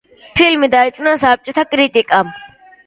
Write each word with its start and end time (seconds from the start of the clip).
ფილმი 0.39 0.69
დაიწუნა 0.77 1.13
საბჭოთა 1.27 1.67
კრიტიკამ. 1.77 2.35